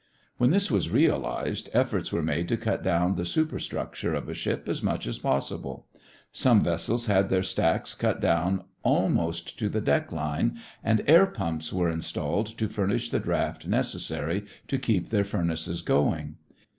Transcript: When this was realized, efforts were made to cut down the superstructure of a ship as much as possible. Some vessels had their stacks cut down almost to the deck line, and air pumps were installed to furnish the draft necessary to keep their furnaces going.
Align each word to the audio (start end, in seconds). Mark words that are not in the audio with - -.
When 0.37 0.49
this 0.49 0.71
was 0.71 0.89
realized, 0.89 1.69
efforts 1.73 2.11
were 2.11 2.23
made 2.23 2.47
to 2.47 2.57
cut 2.57 2.81
down 2.81 3.13
the 3.17 3.23
superstructure 3.23 4.15
of 4.15 4.27
a 4.27 4.33
ship 4.33 4.67
as 4.67 4.81
much 4.81 5.05
as 5.05 5.19
possible. 5.19 5.85
Some 6.31 6.63
vessels 6.63 7.05
had 7.05 7.29
their 7.29 7.43
stacks 7.43 7.93
cut 7.93 8.19
down 8.19 8.63
almost 8.81 9.59
to 9.59 9.69
the 9.69 9.79
deck 9.79 10.11
line, 10.11 10.57
and 10.83 11.03
air 11.05 11.27
pumps 11.27 11.71
were 11.71 11.91
installed 11.91 12.47
to 12.57 12.67
furnish 12.67 13.11
the 13.11 13.19
draft 13.19 13.67
necessary 13.67 14.43
to 14.69 14.79
keep 14.79 15.09
their 15.09 15.23
furnaces 15.23 15.83
going. 15.83 16.37